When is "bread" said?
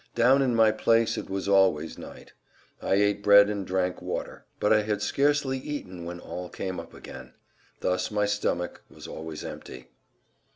3.21-3.51